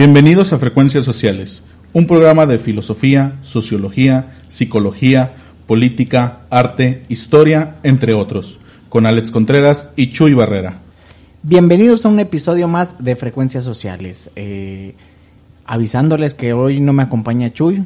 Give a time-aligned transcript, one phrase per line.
[0.00, 1.62] Bienvenidos a Frecuencias Sociales,
[1.92, 5.34] un programa de filosofía, sociología, psicología,
[5.66, 8.58] política, arte, historia, entre otros,
[8.88, 10.78] con Alex Contreras y Chuy Barrera.
[11.42, 14.30] Bienvenidos a un episodio más de Frecuencias Sociales.
[14.36, 14.94] Eh,
[15.66, 17.84] avisándoles que hoy no me acompaña Chuy.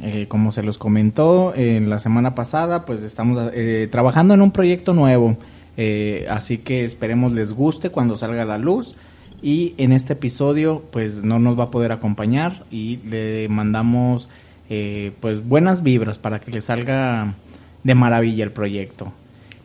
[0.00, 4.52] Eh, como se los comentó en la semana pasada, pues estamos eh, trabajando en un
[4.52, 5.36] proyecto nuevo.
[6.30, 8.94] así que esperemos les guste cuando salga a la luz
[9.42, 14.28] y en este episodio pues no nos va a poder acompañar y le mandamos
[14.70, 17.34] eh, pues buenas vibras para que le salga
[17.84, 19.12] de maravilla el proyecto.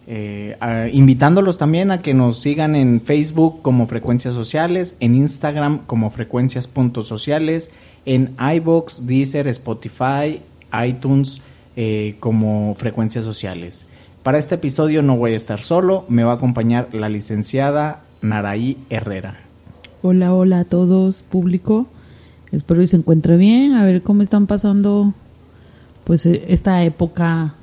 [0.05, 0.57] Eh,
[0.91, 7.70] invitándolos también a que nos sigan en Facebook como Frecuencias Sociales, en Instagram como Frecuencias.sociales,
[8.05, 10.41] en iBox, Deezer, Spotify,
[10.85, 11.41] iTunes
[11.76, 13.85] eh, como Frecuencias Sociales.
[14.23, 18.77] Para este episodio no voy a estar solo, me va a acompañar la licenciada Naraí
[18.90, 19.40] Herrera.
[20.05, 21.88] Hola, hola a todos, público.
[22.52, 23.71] Espero que se encuentre bien.
[23.75, 25.13] A ver cómo están pasando,
[26.04, 27.54] pues, e, esta época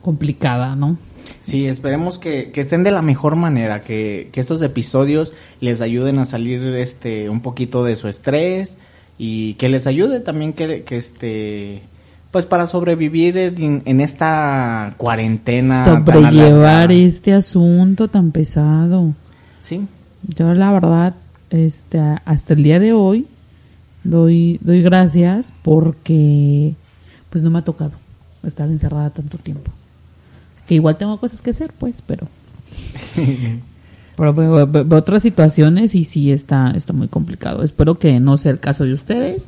[0.00, 0.96] complicada, ¿no?
[1.42, 6.62] Sí, esperemos que, estén de la mejor manera, que, estos episodios les ayuden a salir
[6.76, 8.78] este un poquito de su estrés
[9.18, 11.82] y que les ayude también que, que este
[12.30, 15.84] pues para sobrevivir en, en esta cuarentena.
[15.84, 19.12] Sobrellevar este asunto tan pesado.
[19.60, 19.86] Sí.
[20.34, 21.14] Yo la verdad
[21.50, 23.26] este, hasta el día de hoy
[24.04, 26.74] doy, doy gracias porque
[27.30, 27.92] pues no me ha tocado
[28.46, 29.70] estar encerrada tanto tiempo.
[30.66, 32.28] Que igual tengo cosas que hacer, pues, pero...
[34.16, 37.62] pero veo, otras situaciones y sí está, está muy complicado.
[37.62, 39.42] Espero que no sea el caso de ustedes.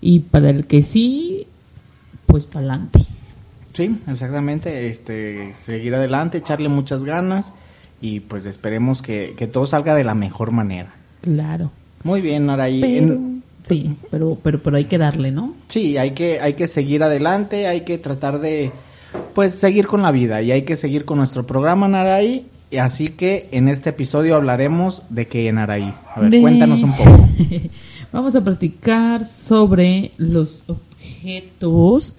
[0.00, 1.46] Y para el que sí,
[2.26, 3.04] pues para adelante.
[3.72, 4.88] Sí, exactamente.
[4.88, 7.54] Este, seguir adelante, echarle muchas ganas
[8.00, 10.92] y pues esperemos que, que todo salga de la mejor manera.
[11.22, 11.70] Claro.
[12.04, 13.42] Muy bien, Araí.
[13.68, 15.54] Sí, pero, pero, pero hay que darle, ¿no?
[15.68, 18.72] Sí, hay que, hay que seguir adelante, hay que tratar de,
[19.34, 22.46] pues, seguir con la vida y hay que seguir con nuestro programa, Naraí.
[22.78, 25.94] Así que en este episodio hablaremos de qué, Naraí.
[26.14, 27.28] A ver, cuéntanos un poco.
[28.12, 32.14] Vamos a platicar sobre los objetos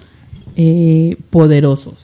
[0.55, 1.95] eh, poderosos.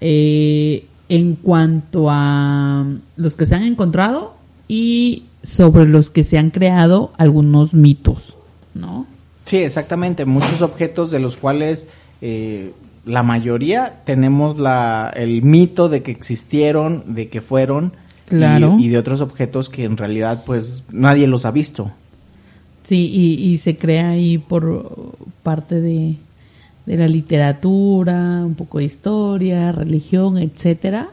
[0.00, 4.34] Eh, en cuanto a los que se han encontrado
[4.68, 8.34] y sobre los que se han creado algunos mitos,
[8.74, 9.06] ¿no?
[9.44, 10.24] Sí, exactamente.
[10.24, 11.88] Muchos objetos de los cuales
[12.20, 12.72] eh,
[13.06, 17.92] la mayoría tenemos la, el mito de que existieron, de que fueron,
[18.26, 18.76] claro.
[18.78, 21.90] y, de otros objetos que en realidad pues nadie los ha visto.
[22.84, 26.16] Sí, y, y se crea ahí por parte de,
[26.88, 31.08] de la literatura, un poco de historia, religión, etcétera.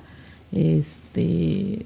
[0.52, 1.86] Este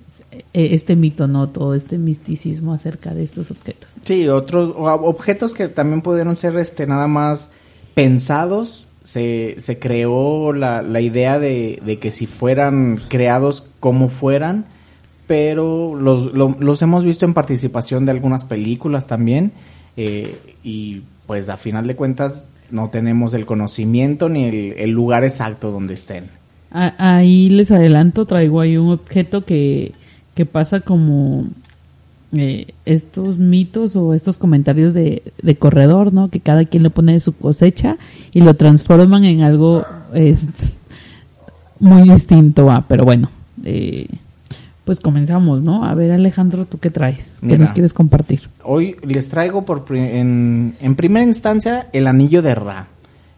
[0.54, 1.50] este mito, ¿no?
[1.50, 3.90] Todo este misticismo acerca de estos objetos.
[4.04, 7.52] Sí, otros objetos que también pudieron ser este nada más
[7.94, 8.86] pensados.
[9.04, 14.66] Se, se creó la, la idea de, de, que si fueran creados como fueran,
[15.26, 19.52] pero los, los hemos visto en participación de algunas películas también.
[19.98, 25.24] Eh, y pues a final de cuentas no tenemos el conocimiento ni el, el lugar
[25.24, 26.26] exacto donde estén.
[26.72, 29.94] Ahí les adelanto, traigo ahí un objeto que
[30.40, 31.48] que pasa como
[32.32, 35.22] eh, estos mitos o estos comentarios de,
[35.60, 36.30] corredor, ¿no?
[36.30, 37.98] Que cada quien le pone su cosecha
[38.32, 39.84] y lo transforman en algo
[41.82, 43.30] muy distinto, ah, pero bueno,
[43.66, 44.08] eh,
[44.86, 45.84] pues comenzamos, ¿no?
[45.84, 47.40] A ver, Alejandro, ¿tú qué traes?
[47.46, 48.48] ¿Qué nos quieres compartir?
[48.64, 52.88] Hoy les traigo por en, en primera instancia el anillo de Ra.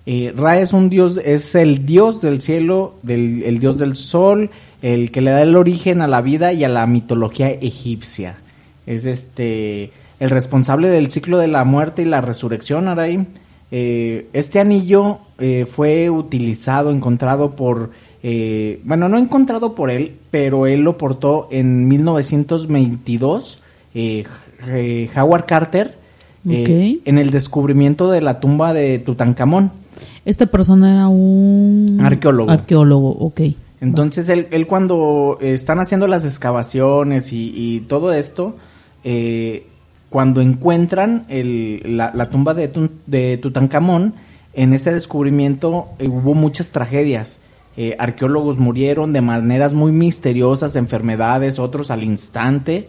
[0.05, 4.51] Eh, Ra es un dios, es el dios del cielo, del, el dios del sol,
[4.81, 8.35] el que le da el origen a la vida y a la mitología egipcia.
[8.85, 13.25] Es este el responsable del ciclo de la muerte y la resurrección, Araí.
[13.71, 17.89] Eh, este anillo eh, fue utilizado, encontrado por,
[18.21, 23.59] eh, bueno, no encontrado por él, pero él lo portó en 1922,
[25.15, 25.95] Howard Carter,
[26.45, 29.71] en el descubrimiento de la tumba de Tutankamón.
[30.23, 32.51] Esta persona era un arqueólogo.
[32.51, 33.41] Arqueólogo, ok.
[33.81, 38.55] Entonces él, él cuando están haciendo las excavaciones y, todo esto,
[39.03, 39.65] eh,
[40.09, 42.71] cuando encuentran el, la, tumba de,
[43.07, 44.13] de, Tutankamón,
[44.53, 47.41] en ese descubrimiento eh, hubo muchas tragedias.
[47.75, 52.87] Eh, arqueólogos murieron de maneras muy misteriosas, enfermedades, otros al instante.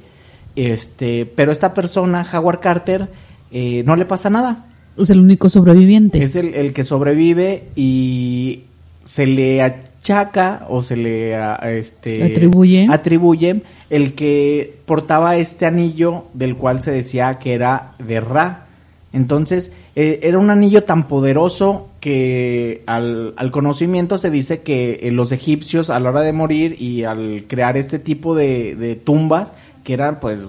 [0.57, 3.09] Este, pero esta persona, Howard Carter,
[3.51, 4.67] no le pasa nada.
[4.99, 6.23] Es el único sobreviviente.
[6.23, 8.65] Es el, el que sobrevive y
[9.05, 9.63] se le
[10.03, 11.35] chaca o se le
[11.79, 12.87] este, atribuye.
[12.91, 18.67] atribuye el que portaba este anillo del cual se decía que era de Ra.
[19.13, 25.11] Entonces, eh, era un anillo tan poderoso que al, al conocimiento se dice que eh,
[25.11, 29.53] los egipcios a la hora de morir y al crear este tipo de, de tumbas,
[29.85, 30.41] que eran pues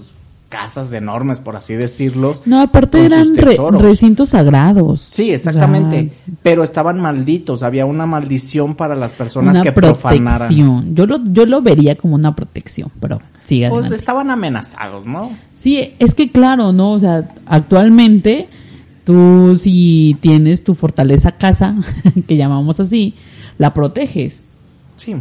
[0.54, 2.36] casas enormes, por así decirlo.
[2.46, 5.08] No, aparte eran re- recintos sagrados.
[5.10, 5.96] Sí, exactamente.
[5.98, 7.64] O sea, pero estaban malditos.
[7.64, 10.94] Había una maldición para las personas una que profanaran.
[10.94, 15.32] Yo lo, yo lo vería como una protección, pero sigue Pues estaban amenazados, ¿no?
[15.56, 16.92] Sí, es que claro, ¿no?
[16.92, 18.48] O sea, actualmente
[19.06, 21.76] tú si tienes tu fortaleza casa,
[22.28, 23.16] que llamamos así,
[23.58, 24.43] la proteges.
[25.04, 25.16] Sí.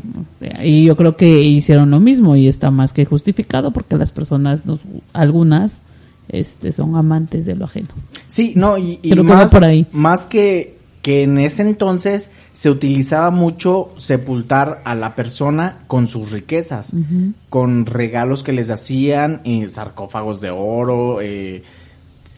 [0.62, 4.64] Y yo creo que hicieron lo mismo y está más que justificado porque las personas,
[4.66, 4.80] nos-
[5.12, 5.82] algunas,
[6.28, 7.88] este, son amantes de lo ajeno.
[8.28, 9.86] Sí, no, y, y Creo que va más, por ahí.
[9.92, 16.30] más que, que en ese entonces se utilizaba mucho sepultar a la persona con sus
[16.30, 16.94] riquezas,
[17.48, 21.62] con regalos que les hacían, eh, sarcófagos de oro, eh,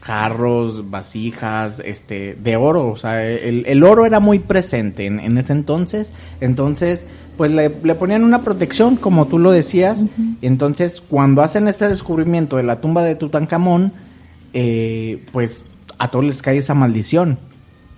[0.05, 5.39] jarros, vasijas, este, de oro, o sea, el, el oro era muy presente en, en
[5.39, 6.13] ese entonces,
[6.43, 7.07] entonces,
[7.39, 10.05] pues le, le ponían una protección, como tú lo decías,
[10.43, 13.95] entonces cuando hacen este descubrimiento de la tumba de Tutankamón,
[14.53, 15.65] eh, pues
[15.99, 17.39] a todos les cae esa maldición,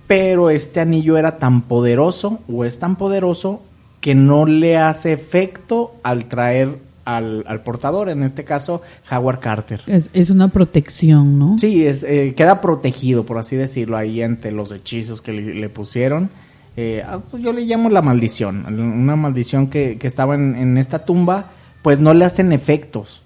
[0.06, 3.62] pero este anillo era tan poderoso, o es tan poderoso,
[4.00, 9.80] que no le hace efecto al traer al, al portador, en este caso, Howard Carter.
[9.86, 11.56] Es, es una protección, ¿no?
[11.58, 15.68] Sí, es, eh, queda protegido, por así decirlo, ahí ante los hechizos que le, le
[15.70, 16.28] pusieron.
[16.76, 20.76] Eh, ah, pues yo le llamo la maldición, una maldición que, que estaba en, en
[20.76, 21.46] esta tumba,
[21.80, 23.22] pues no le hacen efectos.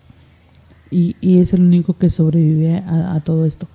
[0.90, 3.66] y, y es el único que sobrevive a, a todo esto.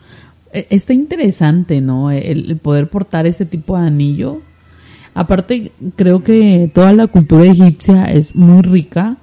[0.53, 2.09] E- Está interesante, ¿no?
[2.11, 4.39] El, el poder portar este tipo de anillo.
[5.13, 9.17] Aparte, creo que toda la cultura egipcia es muy rica.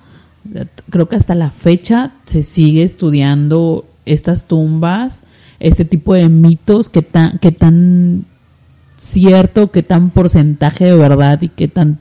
[0.91, 5.23] Creo que hasta la fecha se sigue estudiando estas tumbas,
[5.61, 8.25] este tipo de mitos, que tan, que tan
[9.07, 11.99] cierto, qué tan porcentaje de verdad y qué tan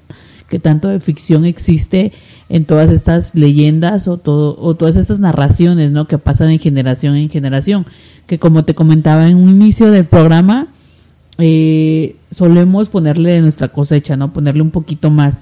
[0.50, 2.12] qué tanto de ficción existe
[2.50, 6.08] en todas estas leyendas o todo o todas estas narraciones, ¿no?
[6.08, 7.86] que pasan de generación en generación,
[8.28, 10.68] que como te comentaba en un inicio del programa
[11.38, 14.32] eh, solemos ponerle de nuestra cosecha, ¿no?
[14.32, 15.40] Ponerle un poquito más.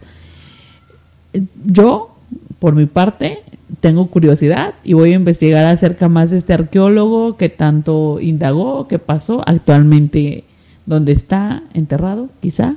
[1.33, 2.15] Eh, Yo,
[2.59, 3.39] por mi parte,
[3.81, 8.99] tengo curiosidad y voy a investigar acerca más de este arqueólogo que tanto indagó, qué
[8.99, 10.43] pasó actualmente,
[10.85, 12.75] dónde está enterrado, quizá.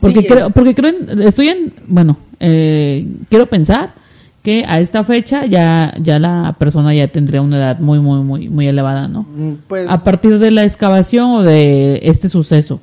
[0.00, 3.94] Porque Sí, creo, porque creo, en- estoy en, bueno, eh, quiero pensar
[4.42, 8.48] que a esta fecha ya, ya la persona ya tendría una edad muy, muy, muy,
[8.48, 9.22] muy elevada, ¿no?
[9.36, 12.80] Mm, Pues a partir de la excavación o de este suceso.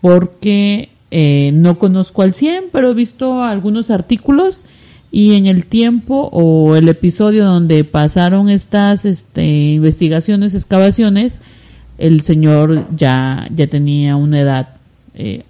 [0.00, 4.58] Porque eh, no conozco al 100, pero he visto algunos artículos
[5.12, 9.44] y en el tiempo o el episodio donde pasaron estas este,
[9.74, 11.34] investigaciones, excavaciones,
[11.98, 14.68] el señor ya, ya tenía una edad.
[15.14, 15.44] eh,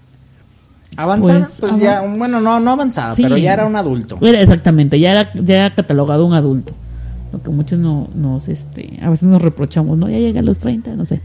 [0.96, 3.22] avanzada, pues, pues, ya, bueno, no, no avanzada, Sí.
[3.22, 4.18] pero ya era un adulto.
[4.20, 6.74] era exactamente, ya era, ya era catalogado un adulto.
[7.32, 10.10] Lo que muchos no, nos, este, a veces nos reprochamos, ¿no?
[10.10, 11.20] Ya llega a los 30, no sé.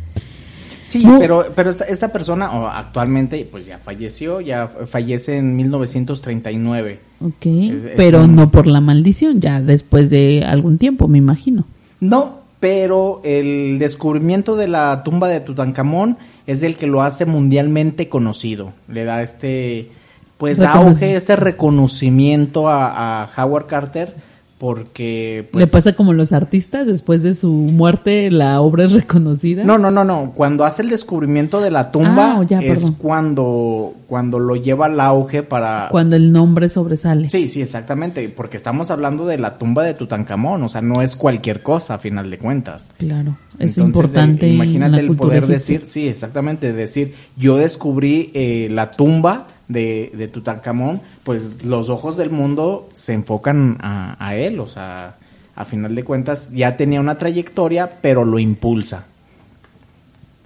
[0.87, 1.19] Sí, No.
[1.19, 2.45] pero, pero esta, esta persona
[2.77, 6.99] actualmente pues ya falleció, ya fallece en 1939.
[7.19, 11.17] Ok, Es- es pero un- no por la maldición, ya después de algún tiempo, me
[11.17, 11.65] imagino.
[11.99, 18.07] No, pero el descubrimiento de la tumba de Tutankamón es el que lo hace mundialmente
[18.07, 18.71] conocido.
[18.87, 19.89] Le da este,
[20.37, 24.15] pues, auge, este reconocimiento a, a Howard Carter
[24.57, 25.65] porque, pues...
[25.65, 29.63] Le pasa como los artistas, después de su muerte la obra es reconocida.
[29.63, 30.31] No, no, no, no.
[30.35, 32.95] Cuando hace el descubrimiento de la tumba Ah, ya, es perdón.
[32.97, 35.89] cuando, cuando lo lleva al auge para...
[35.91, 37.29] Cuando el nombre sobresale.
[37.29, 41.15] Sí, sí, exactamente, porque estamos hablando de la tumba de Tutankamón, o sea, no es
[41.15, 42.91] cualquier cosa a final de cuentas.
[42.97, 44.45] Claro, es Entonces, importante.
[44.47, 45.53] el- en imagínate la el poder egipcia.
[45.53, 52.17] decir, sí, exactamente, decir, yo descubrí eh, la tumba de, de Tutankamón, pues los ojos
[52.17, 55.15] del mundo se enfocan a, a él, o sea,
[55.55, 59.05] a final de cuentas ya tenía una trayectoria, pero lo impulsa.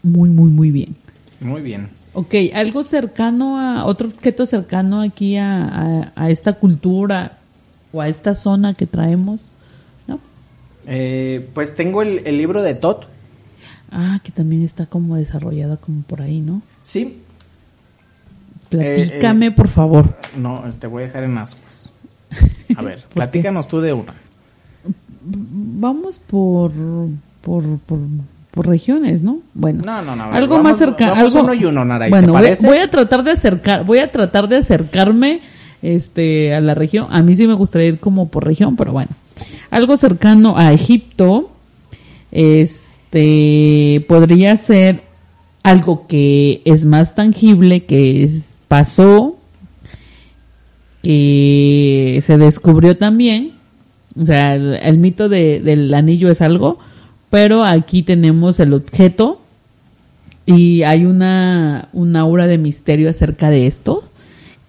[0.03, 0.95] Muy, muy, muy bien.
[1.39, 1.89] Muy bien.
[2.13, 7.37] Ok, algo cercano a, otro objeto cercano aquí a, a, a esta cultura
[7.93, 9.39] o a esta zona que traemos,
[10.07, 10.19] ¿no?
[10.87, 13.05] Eh, pues tengo el, el libro de Tot,
[13.93, 16.61] Ah, que también está como desarrollada como por ahí, ¿no?
[16.81, 17.17] sí,
[18.77, 19.51] Platícame, eh.
[19.51, 20.15] por favor.
[20.37, 21.89] no, te voy a dejar en ascuas.
[22.75, 24.13] A ver, platícanos tú de una.
[25.23, 26.71] Vamos por,
[27.41, 27.99] por, por,
[28.51, 29.39] por regiones, ¿no?
[29.53, 31.11] Bueno, No, no, no, ver, algo vamos- más cercano.
[31.11, 34.11] vamos algo, uno y uno, Naray, ¿te Bueno, voy a tratar de acercar, voy a
[34.11, 35.41] tratar de acercarme,
[35.81, 37.07] este, a la región.
[37.11, 39.09] A mí sí me gustaría ir como por región, pero bueno,
[39.69, 41.51] algo cercano a Egipto,
[42.31, 45.01] este, podría ser
[45.63, 49.35] algo que es más tangible, que es, pasó,
[51.03, 53.51] que se descubrió también.
[54.19, 56.79] O sea, el, el mito de- del anillo es algo,
[57.29, 59.41] pero aquí tenemos el objeto
[60.45, 64.03] y hay una, una aura de misterio acerca de esto,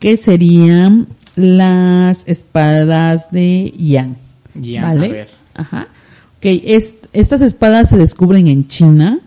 [0.00, 1.06] que serían
[1.36, 4.16] las espadas de Yang.
[4.54, 5.06] Ya, ¿Vale?
[5.06, 5.28] a ver.
[5.54, 5.86] Ajá.
[6.38, 9.20] Ok, es- estas espadas se descubren en China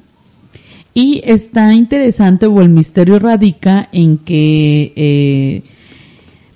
[0.96, 5.62] y está interesante o el misterio radica en que eh,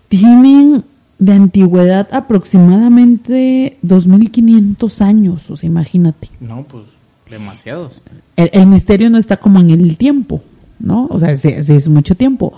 [0.07, 0.83] tienen
[1.19, 6.29] de antigüedad aproximadamente 2500 años, o sea, imagínate.
[6.39, 6.85] No, pues
[7.29, 8.01] demasiados.
[8.35, 10.41] El, el misterio no está como en el tiempo,
[10.79, 11.07] ¿no?
[11.11, 12.53] O sea, sí, sí es mucho tiempo,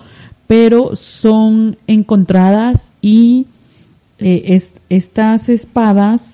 [0.48, 3.48] pero son encontradas y
[4.20, 6.34] eh, es- estas espadas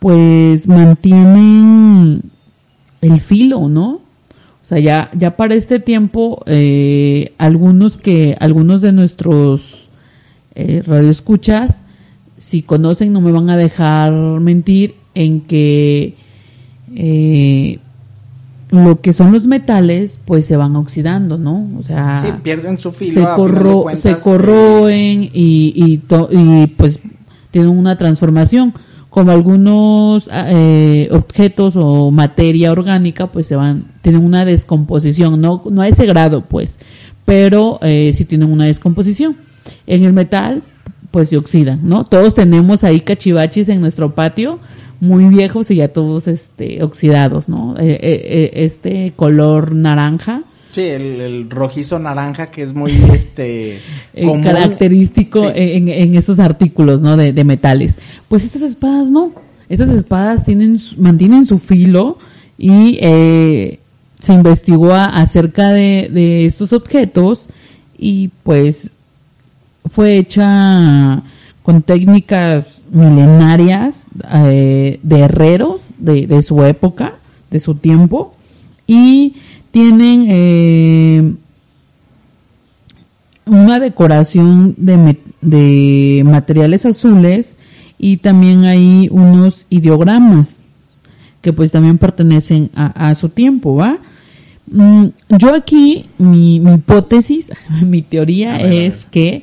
[0.00, 2.22] pues mantienen
[3.00, 4.00] el filo, ¿no?
[4.68, 9.88] O sea, ya, ya para este tiempo, eh, algunos que, algunos de nuestros
[10.54, 11.80] eh, radioescuchas,
[12.36, 16.16] si conocen, no me van a dejar mentir en que
[16.94, 17.78] eh,
[18.70, 21.66] lo que son los metales, pues se van oxidando, ¿no?
[21.78, 23.22] O sea, sí, pierden su filo.
[23.22, 26.98] se, corro- cuentas, eh, corroen y, y, to- y, pues
[27.50, 28.74] tienen una transformación.
[29.08, 35.82] Como algunos eh, objetos o materia orgánica, pues se van, tienen una descomposición, no, no
[35.82, 36.76] a ese grado, pues,
[37.24, 39.36] pero eh, sí tienen una descomposición.
[39.86, 40.62] En el metal,
[41.10, 42.04] pues se oxidan, ¿no?
[42.04, 44.58] Todos tenemos ahí cachivachis en nuestro patio,
[45.00, 47.76] muy viejos y ya todos este, oxidados, ¿no?
[47.78, 53.78] Eh, eh, eh, este color naranja, Sí, el, el rojizo naranja que es muy este
[54.14, 54.42] común.
[54.42, 55.52] característico Sí.
[55.54, 57.16] en, en estos artículos, ¿no?
[57.16, 57.96] De, de metales.
[58.28, 59.32] Pues estas espadas no.
[59.70, 62.18] Estas espadas tienen, mantienen su filo
[62.58, 63.78] y eh,
[64.20, 67.48] se investigó acerca de, estos objetos
[67.96, 68.90] y pues
[69.92, 71.22] fue hecha
[71.62, 77.14] con técnicas milenarias eh, de herreros de, su época,
[77.50, 78.34] de su tiempo,
[78.86, 79.36] y
[79.70, 81.32] tienen eh,
[83.46, 87.56] una decoración de, de materiales azules
[87.98, 90.66] y también hay unos ideogramas
[91.42, 93.98] que pues también pertenecen a, a su tiempo, ¿va?
[94.70, 95.06] Mm,
[95.38, 97.50] yo aquí, mi, mi hipótesis,
[97.82, 99.42] mi teoría ver, es que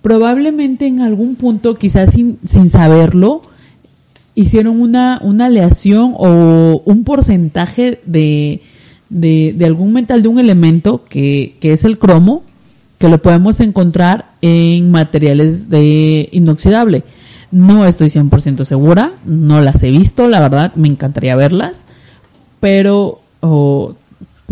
[0.00, 3.42] probablemente en algún punto, quizás sin, sin saberlo,
[4.34, 8.62] hicieron una, una aleación o un porcentaje de,
[9.08, 12.42] de, de algún metal, de un elemento que, que es el cromo,
[12.98, 17.04] que lo podemos encontrar en materiales de inoxidable.
[17.50, 21.84] No estoy 100% segura, no las he visto, la verdad, me encantaría verlas,
[22.60, 23.94] pero o,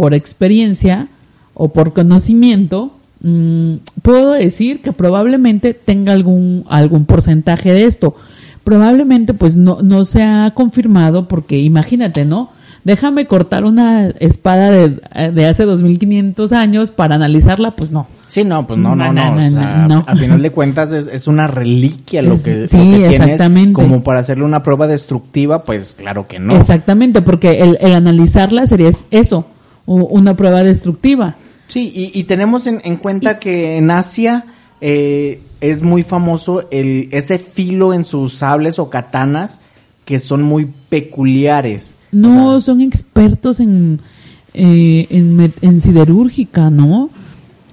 [0.00, 1.08] por experiencia
[1.52, 2.90] o por conocimiento,
[3.22, 8.16] mm, puedo decir que probablemente tenga algún, algún porcentaje de esto.
[8.64, 12.48] Probablemente pues no, no se ha confirmado porque imagínate, ¿no?
[12.82, 15.00] Déjame cortar una espada de,
[15.34, 18.06] de hace 2500 años para analizarla, pues no.
[18.26, 19.34] Sí, no, pues no, no, No, no.
[19.38, 20.04] no, o sea, no, no.
[20.06, 23.20] A final de cuentas es, es una reliquia lo que, sí, lo que tienes.
[23.20, 23.74] exactamente.
[23.74, 26.56] Como para hacerle una prueba destructiva, pues claro que no.
[26.56, 29.44] Exactamente, porque el, el analizarla sería es- eso,
[29.86, 31.36] una prueba destructiva.
[31.68, 34.44] Sí, y, y tenemos en, en cuenta que en Asia
[34.80, 39.60] eh, es muy famoso el ese filo en sus sables o katanas
[40.04, 41.94] que son muy peculiares.
[42.12, 44.00] No, O sea, son expertos en,
[44.54, 47.10] eh, en, siderúrgica, ¿no?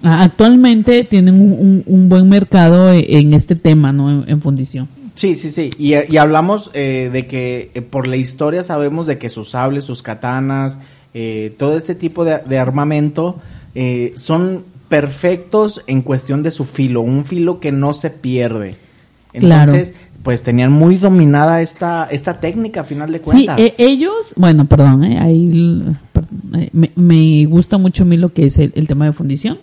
[0.03, 4.09] Actualmente tienen un, un- un buen mercado e- en este tema, ¿no?
[4.23, 4.87] En, en fundición.
[5.15, 5.71] Sí, sí, sí.
[5.79, 9.83] Y, y hablamos eh, de que eh, por la historia sabemos de que sus sables,
[9.85, 10.79] sus katanas,
[11.13, 13.37] eh, todo este tipo de, de armamento
[13.75, 18.75] eh, son perfectos en cuestión de su filo, un filo que no se pierde.
[19.33, 19.71] Claro.
[19.73, 23.59] Entonces, pues tenían muy dominada esta, esta técnica a final de Sí, cuentas.
[23.59, 25.85] eh, ellos, bueno, perdón, eh, ahí
[26.55, 29.59] eh, me, me gusta mucho a mí lo que es el, el tema de fundición.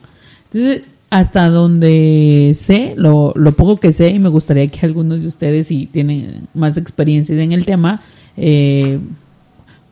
[0.53, 5.27] Entonces, hasta donde sé, lo, lo poco que sé, y me gustaría que algunos de
[5.27, 8.03] ustedes, si tienen más experiencia en el tema,
[8.37, 8.99] eh,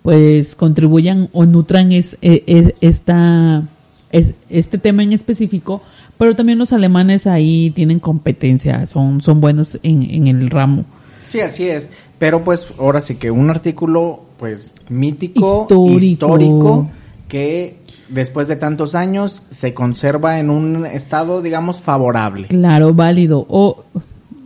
[0.02, 3.62] pues contribuyan o nutran es, es- es- esta,
[4.11, 5.82] es, este tema en específico,
[6.18, 10.85] pero también los alemanes ahí tienen competencia, son, son buenos en, en el ramo.
[11.25, 11.90] Sí, así es.
[12.18, 15.97] Pero pues ahora sí que un artículo pues mítico, Histórico.
[16.04, 16.90] histórico,
[17.28, 17.76] que
[18.09, 22.49] después de tantos años se conserva en un estado, digamos, favorable.
[22.49, 23.47] Claro, válido.
[23.49, 23.85] O,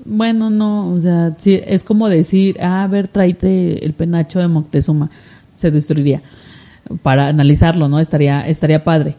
[0.05, 4.49] bueno, no, o sea, sí, es como decir, ah, a ver, tráete el penacho de
[4.49, 5.11] Moctezuma,
[5.57, 6.23] se destruiría.
[7.03, 7.99] para analizarlo, ¿no?
[7.99, 9.17] Estaría, estaría padre.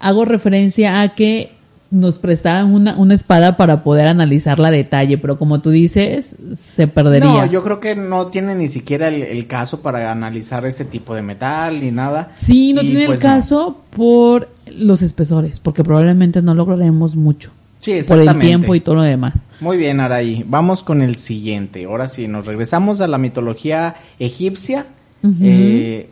[0.00, 1.52] Hago referencia a que
[1.92, 6.34] nos prestaran una, una espada para poder analizarla a detalle, pero como tú dices,
[6.74, 7.28] se perdería.
[7.28, 11.14] No, yo creo que no tiene ni siquiera el, el caso para analizar este tipo
[11.14, 12.32] de metal ni nada.
[12.40, 17.50] Sí, no Y, tiene pues, el caso por los espesores, porque probablemente no lograremos mucho.
[17.78, 19.34] Sí, Por el tiempo y todo lo demás.
[19.60, 20.44] Muy bien, Araí.
[20.46, 21.84] Vamos con el siguiente.
[21.84, 24.86] Ahora sí, nos regresamos a la mitología egipcia.
[25.22, 26.08] Eh,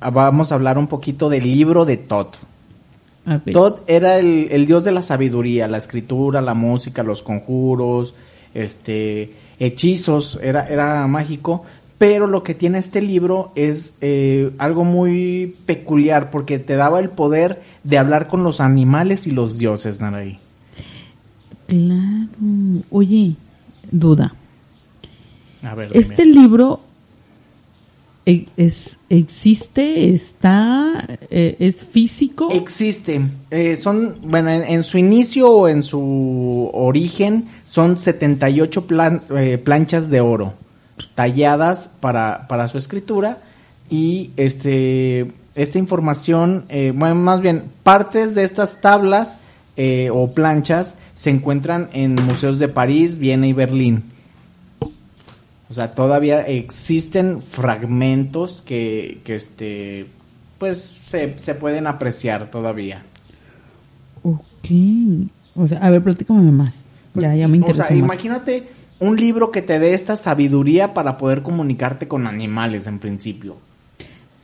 [0.00, 2.38] vamos a hablar un poquito del libro de ver.
[3.52, 8.14] Tot era el, el dios de la sabiduría, la escritura, la música, los conjuros,
[8.54, 11.64] este, hechizos, era, era mágico.
[11.98, 17.10] Pero lo que tiene este libro es eh, algo muy peculiar porque te daba el
[17.10, 20.38] poder de hablar con los animales y los dioses, Naraí.
[21.66, 22.30] Claro.
[22.90, 23.36] Oye,
[23.92, 24.34] duda.
[25.62, 26.80] A ver, Este libro
[28.56, 32.50] es, existe, está, eh, es físico.
[32.52, 33.20] Existe.
[33.50, 40.10] Eh, son, bueno, en, su inicio o en su origen son 78 plan- eh, planchas
[40.10, 40.54] de oro
[41.14, 43.38] talladas para, para su escritura
[43.88, 49.38] y este esta información, eh, bueno, más bien partes de estas tablas
[50.12, 54.02] o planchas se encuentran en museos de París, Viena y Berlín.
[55.70, 60.06] O sea, todavía existen fragmentos que, que este,
[60.58, 63.02] pues se, se pueden apreciar todavía.
[64.24, 64.42] Ok.
[65.54, 66.74] O sea, a ver, platícame más.
[67.14, 68.04] Ya, ya me Pues, O interesa sea, más.
[68.04, 73.56] imagínate un libro que te dé esta sabiduría para poder comunicarte con animales en principio.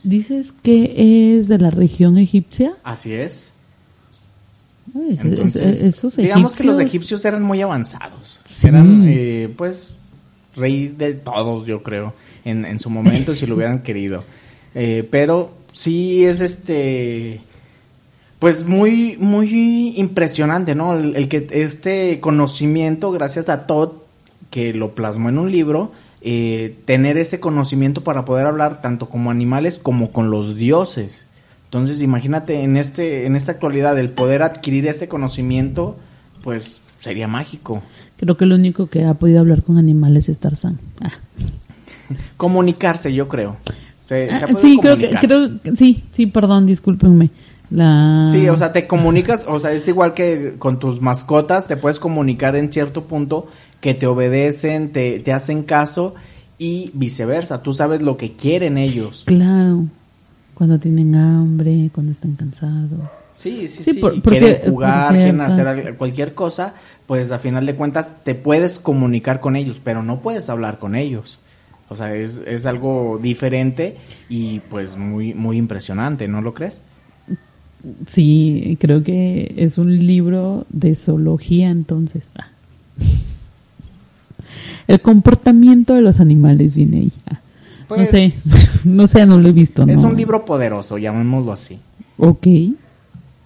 [0.03, 2.73] Dices que es de la región egipcia.
[2.83, 3.51] Así es.
[4.95, 8.39] Entonces, es- esos digamos que los egipcios- egipcios eran muy avanzados.
[8.49, 8.67] Sí.
[8.67, 9.89] Eran, eh, pues,
[10.57, 14.23] rey de todos, yo creo, en, su momento, si lo hubieran querido.
[14.75, 17.41] Eh, pero sí es este,
[18.39, 20.97] pues muy, muy impresionante, ¿no?
[20.97, 23.91] El, el que este conocimiento, gracias a Todd,
[24.49, 29.29] que lo plasmó en un libro, eh, tener ese conocimiento para poder hablar tanto como
[29.29, 31.27] animales como con los dioses.
[31.65, 35.95] Entonces, imagínate en este, en esta actualidad, el poder adquirir ese conocimiento,
[36.43, 37.81] pues sería mágico.
[38.17, 40.79] Creo que lo único que ha podido hablar con animales es Tarzán.
[41.01, 41.11] Ah.
[42.37, 43.57] Comunicarse, yo creo.
[44.05, 47.29] Se, se ha Ah, podido sí, creo que, creo sí, sí, perdón, discúlpenme.
[47.69, 48.29] La...
[48.31, 51.99] Sí, o sea, te comunicas, o sea, es igual que con tus mascotas, te puedes
[51.99, 53.47] comunicar en cierto punto
[53.81, 56.15] que te obedecen, te, te hacen caso
[56.57, 57.61] y viceversa.
[57.61, 59.23] Tú sabes lo que quieren ellos.
[59.25, 59.83] Claro,
[60.53, 63.11] cuando tienen hambre, cuando están cansados.
[63.37, 63.99] Sí, sí, Sí, sí.
[63.99, 66.73] por- porque- quieren jugar, quieren hacer al- cualquier cosa,
[67.05, 70.95] pues a final de cuentas te puedes comunicar con ellos, pero no puedes hablar con
[70.95, 71.37] ellos.
[71.89, 73.95] O sea, es, es algo diferente
[74.27, 76.81] y pues muy, muy impresionante, ¿no lo crees?
[78.07, 82.23] Sí, creo que es un libro de zoología entonces.
[82.39, 82.47] Ah.
[84.87, 87.11] El comportamiento de los animales viene ahí.
[87.29, 87.39] Ah.
[87.87, 88.33] Pues, no sé,
[88.83, 89.83] no sé, no lo he visto.
[89.83, 90.07] Es no.
[90.09, 91.79] un libro poderoso, llamémoslo así.
[92.17, 92.47] Ok,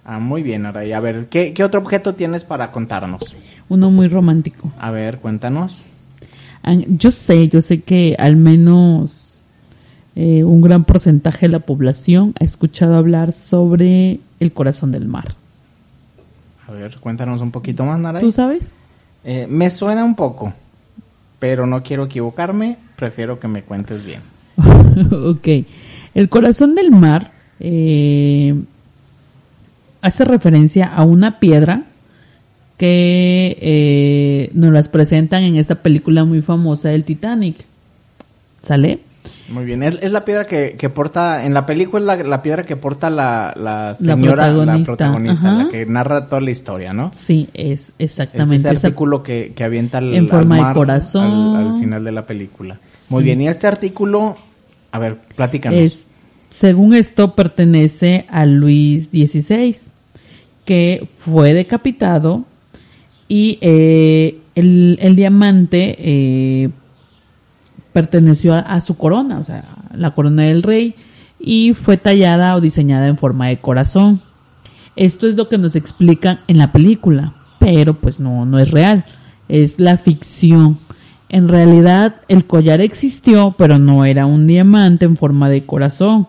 [0.04, 3.36] Ah, muy bien, ahora y a ver, ¿qué, ¿qué otro objeto tienes para contarnos?
[3.68, 4.70] uno muy romántico.
[4.78, 5.82] A ver, cuéntanos.
[6.62, 9.38] Ah, Yo sé, yo sé que al menos
[10.14, 15.34] eh, un gran porcentaje de la población ha escuchado hablar sobre el corazón del mar.
[16.68, 18.20] A ver, cuéntanos un poquito más, Naray.
[18.20, 18.72] ¿Tú sabes?
[19.24, 20.52] Eh, me suena un poco,
[21.38, 24.20] pero no quiero equivocarme, prefiero que me cuentes bien.
[25.28, 25.48] ok.
[26.14, 28.54] El corazón del mar eh,
[30.02, 31.84] hace referencia a una piedra
[32.76, 37.56] que eh, nos las presentan en esta película muy famosa del Titanic.
[38.64, 39.00] ¿Sale?
[39.48, 42.42] Muy bien, es, es la piedra que, que porta, en la película es la, la
[42.42, 45.62] piedra que porta la, la señora, la protagonista, protagonista, ajá.
[45.64, 47.12] la que narra toda la historia, ¿no?
[47.14, 50.64] Sí, es Es exactamente ese esa- artículo que, que avienta al, En forma al de
[50.66, 51.56] mar corazón.
[51.56, 52.78] Al, al final de la película.
[53.10, 53.24] Muy Sí.
[53.26, 54.36] bien, y este artículo,
[54.90, 55.80] a ver, platícanos.
[55.80, 56.04] Es,
[56.50, 59.76] según esto, pertenece a Luis XVI,
[60.64, 62.44] que fue decapitado
[63.28, 66.70] y eh, el, el diamante eh,
[67.92, 70.94] perteneció a, a su corona, o sea, la corona del rey,
[71.38, 74.22] y fue tallada o diseñada en forma de corazón.
[74.94, 79.04] Esto es lo que nos explican en la película, pero pues no, no es real,
[79.48, 80.78] es la ficción.
[81.28, 86.26] En realidad el collar existió, pero no era un diamante en forma de corazón.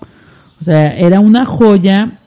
[0.61, 2.19] O sea, era una joya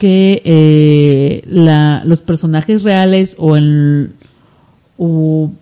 [0.00, 4.12] que eh, la, los personajes reales o, el,
[4.98, 5.52] o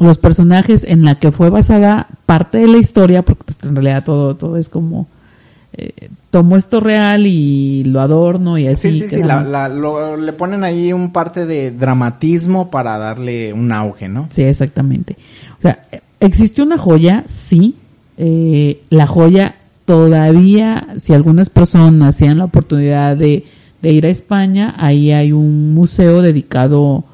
[0.00, 4.04] los personajes en la que fue basada parte de la historia, porque pues en realidad
[4.04, 5.06] todo, todo es como
[5.76, 8.90] eh, tomo esto real y lo adorno y así.
[8.92, 13.52] Sí, sí, sí, la- la- lo- le ponen ahí un parte de dramatismo para darle
[13.52, 14.28] un auge, ¿no?
[14.34, 15.16] Sí, exactamente.
[15.58, 15.84] O sea,
[16.20, 17.76] existe una joya, sí.
[18.18, 19.54] Eh, la joya
[19.84, 23.44] todavía, si algunas personas tienen la oportunidad de,
[23.84, 27.04] de ir a España, ahí hay un museo dedicado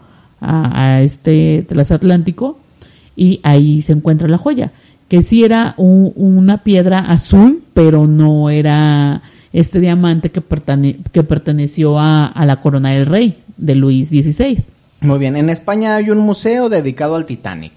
[0.41, 2.59] a, este transatlántico
[3.17, 4.73] y ahí se encuentra la joya,
[5.09, 12.27] que sí era un- una piedra azul, pero no era este diamante que perteneció a,
[12.27, 14.65] a la corona del rey de Luis XVI.
[15.03, 17.73] Muy bien, en España hay un museo dedicado al Titanic,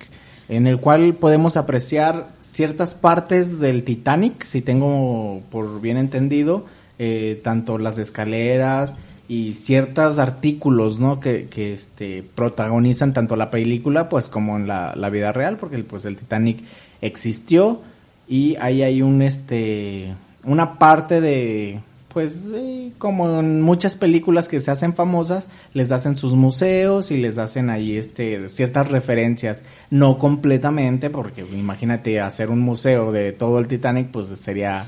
[0.49, 6.65] en el cual podemos apreciar ciertas partes del Titanic, si tengo por bien entendido,
[6.99, 8.95] eh, tanto las escaleras
[9.27, 11.19] y ciertos artículos, ¿no?
[11.19, 16.05] Que, que este, protagonizan tanto la película, pues, como en la, vida real, porque pues
[16.05, 16.59] el Titanic
[17.01, 17.81] existió
[18.27, 21.79] y ahí hay un, este, una parte de,
[22.13, 27.17] pues, eh, como en muchas películas que se hacen famosas, les hacen sus museos y
[27.17, 33.57] les hacen ahí, este, ciertas referencias, no completamente, porque imagínate hacer un museo de todo
[33.57, 34.87] el Titanic, pues sería,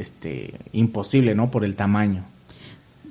[0.00, 1.50] este, imposible, ¿no?
[1.50, 2.24] Por el tamaño.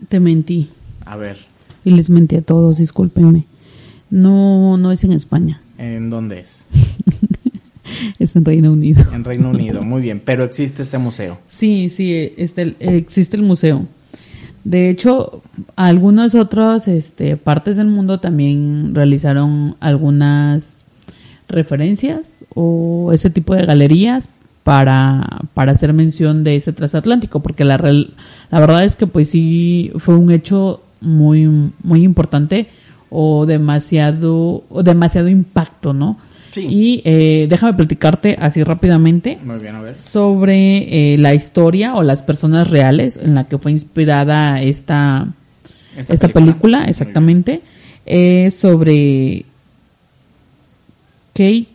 [0.09, 0.69] Te mentí.
[1.05, 1.37] A ver,
[1.85, 3.45] Y les mentí a todos, discúlpenme.
[4.09, 6.65] No, no es en España, ¿en dónde es?
[8.19, 9.05] es en Reino Unido.
[9.13, 11.39] En Reino Unido, muy bien, pero existe este museo.
[11.47, 13.85] Sí, sí, este, existe el museo.
[14.63, 15.41] De hecho,
[15.75, 20.83] algunas otras este, partes del mundo también realizaron algunas
[21.47, 24.29] referencias o ese tipo de galerías
[24.63, 28.13] para, para hacer mención de ese transatlántico, porque la, real-
[28.51, 31.47] la verdad es que pues sí fue un hecho muy,
[31.83, 32.67] muy importante
[33.09, 36.17] o demasiado, o demasiado impacto, ¿no?
[36.51, 36.65] Sí.
[36.67, 39.95] Y eh, déjame platicarte así rápidamente Muy bien, a ver.
[39.97, 45.27] sobre eh, la historia o las personas reales en la que fue inspirada esta,
[45.95, 47.61] esta, película, exactamente,
[48.05, 49.45] es sobre
[51.33, 51.67] Kate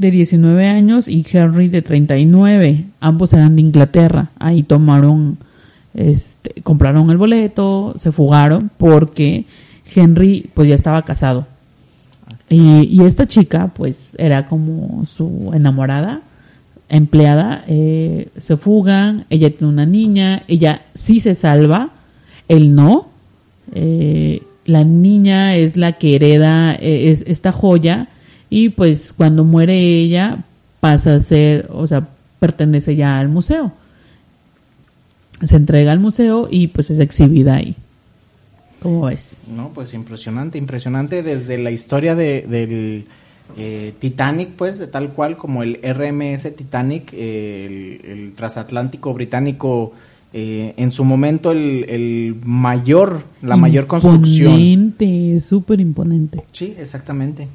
[0.00, 2.84] de 19 años y Henry de 39.
[3.00, 4.30] Ambos eran de Inglaterra.
[4.38, 5.38] Ahí tomaron,
[5.94, 9.44] este, compraron el boleto, se fugaron porque
[9.94, 11.46] Henry pues ya estaba casado.
[12.48, 16.22] Y, y esta chica pues era como su enamorada,
[16.88, 21.90] empleada, eh, se fugan, ella tiene una niña, ella sí se salva,
[22.48, 23.08] él no.
[23.72, 28.08] Eh, la niña es la que hereda eh, es, esta joya
[28.50, 30.44] y pues cuando muere ella
[30.80, 32.08] pasa a ser, o sea,
[32.38, 33.72] pertenece ya al museo.
[35.42, 37.76] Se entrega al museo y pues es exhibida ahí.
[38.82, 39.42] ¿Cómo ves?
[39.48, 43.06] No, pues impresionante, impresionante desde la historia de, del
[43.56, 49.92] eh, Titanic, pues, de tal cual como el RMS Titanic, eh, el, el transatlántico británico,
[50.32, 54.60] eh, en su momento el, el mayor, la mayor construcción.
[54.60, 56.42] Imponente, súper imponente.
[56.52, 57.48] Sí, exactamente.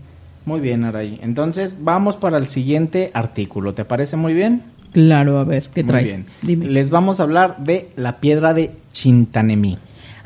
[0.45, 1.19] Muy bien, Aray.
[1.21, 3.73] Entonces, vamos para el siguiente artículo.
[3.73, 4.62] ¿Te parece muy bien?
[4.91, 6.05] Claro, a ver, ¿qué Muy traes?
[6.05, 6.25] bien.
[6.41, 6.67] Dime.
[6.67, 9.77] Les vamos a hablar de la piedra de Chintanemí.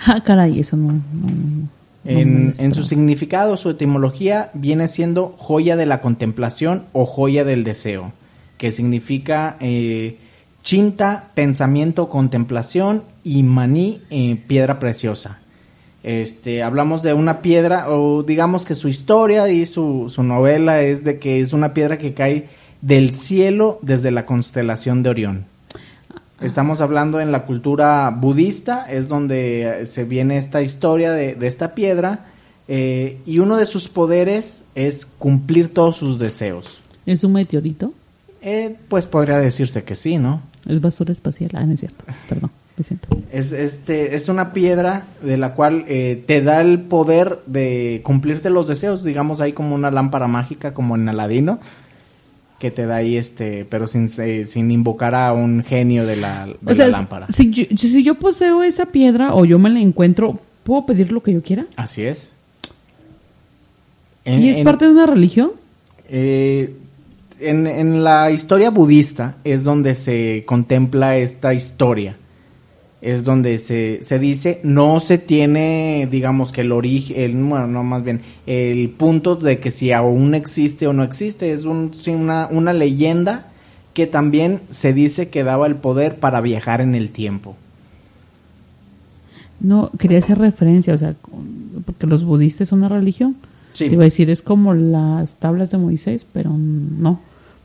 [0.06, 1.02] Ah, caray, eso no.
[2.06, 8.14] En, su significado, su etimología viene siendo joya de la contemplación o joya del deseo,
[8.58, 10.18] que significa eh,
[10.64, 15.40] chinta, pensamiento, contemplación y maní, eh, piedra preciosa.
[16.04, 21.04] Este, hablamos de una piedra, o digamos que su historia y su, su novela es
[21.04, 22.48] de que es una piedra que cae
[22.82, 25.46] del cielo desde la constelación de Orión.
[26.42, 31.76] Estamos hablando en la cultura budista, es donde se viene esta historia de, de esta
[31.76, 32.28] piedra,
[32.70, 36.80] eh, y uno de sus poderes es cumplir todos sus deseos.
[37.06, 37.94] ¿Es un meteorito?
[38.42, 40.42] Eh, pues podría decirse que sí, ¿no?
[40.66, 41.50] ¿Es basura espacial?
[41.56, 42.06] Ah, no es cierto.
[42.30, 42.52] Perdón,
[43.32, 48.50] Es, este, es una piedra de la cual eh, te da el poder de cumplirte
[48.50, 51.60] los deseos, digamos ahí como una lámpara mágica, como en Aladino,
[52.60, 56.46] que te da ahí este, pero sin, eh, sin invocar a un genio de la,
[56.62, 57.28] de O sea, la lámpara.
[57.36, 61.22] Si yo, si yo poseo esa piedra o yo me la encuentro, ¿puedo pedir lo
[61.24, 61.66] que yo quiera?
[61.76, 62.32] Así es.
[64.26, 65.52] En- ¿Y es en- parte de una religión?
[66.10, 66.74] eh,
[67.40, 72.18] en, en la historia budista es donde se contempla esta historia.
[73.02, 78.04] Es donde se, se dice, no se tiene, digamos que el origen, bueno, no más
[78.04, 82.48] bien, el punto de que si aún existe o no existe, es un, sí, una,
[82.52, 83.48] una leyenda
[83.94, 87.56] que también se dice que daba el poder para viajar en el tiempo.
[89.60, 91.16] No, quería hacer referencia, o sea,
[91.86, 93.36] porque los budistas son una religión.
[93.74, 93.88] Sí.
[93.88, 97.20] Te iba a decir, es como las tablas de Moisés, pero no.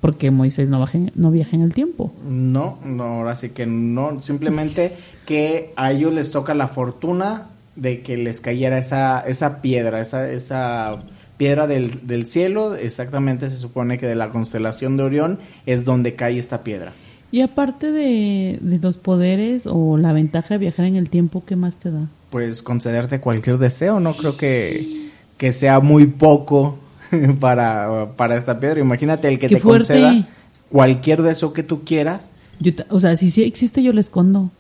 [0.05, 2.13] Porque Moisés no, baje- no viaja en el tiempo.
[2.29, 4.21] No, no, ahora sí que no.
[4.21, 4.93] Simplemente
[5.25, 10.31] que a ellos les toca la fortuna de que les cayera esa, esa piedra, esa,
[10.31, 11.05] esa
[11.39, 12.75] piedra del, del cielo.
[12.75, 16.93] Exactamente se supone que de la constelación de Orión es donde cae esta piedra.
[17.33, 21.57] Y aparte de, de los poderes o la ventaja de viajar en el tiempo, ¿qué
[21.57, 22.09] más te da?
[22.29, 26.79] Pues concederte cualquier deseo, no creo que, que sea muy poco
[27.41, 28.81] para, para esta piedra.
[28.81, 29.95] Imagínate el que ¡Qué te fuerte!
[29.95, 30.29] conceda
[30.71, 32.31] cualquier deseo que tú quieras.
[32.61, 34.51] Yo o sea, si sí existe, yo lo escondo.